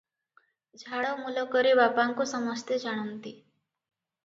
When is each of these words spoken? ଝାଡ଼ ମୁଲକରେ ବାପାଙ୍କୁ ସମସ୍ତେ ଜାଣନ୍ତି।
ଝାଡ଼ 0.83 1.11
ମୁଲକରେ 1.19 1.75
ବାପାଙ୍କୁ 1.81 2.29
ସମସ୍ତେ 2.33 2.83
ଜାଣନ୍ତି। 2.87 3.37